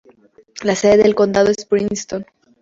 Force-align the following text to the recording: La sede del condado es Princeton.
La 0.63 0.73
sede 0.73 1.03
del 1.03 1.13
condado 1.13 1.51
es 1.51 1.63
Princeton. 1.65 2.25